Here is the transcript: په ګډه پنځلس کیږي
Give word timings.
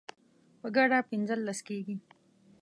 په 0.59 0.67
ګډه 0.75 0.99
پنځلس 1.09 1.59
کیږي 1.67 1.95